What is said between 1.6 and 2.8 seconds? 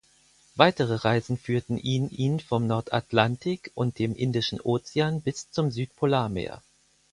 ihn ihn vom